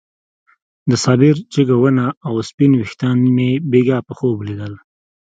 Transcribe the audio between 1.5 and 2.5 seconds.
جګه ونه او